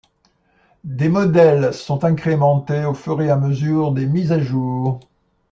Des 0.83 1.09
modèles 1.09 1.75
sont 1.75 2.03
incrémentés 2.03 2.85
au 2.85 2.95
fur 2.95 3.21
et 3.21 3.29
à 3.29 3.35
mesure 3.35 3.91
des 3.91 4.07
mises 4.07 4.31
à 4.31 4.39
jour. 4.39 4.99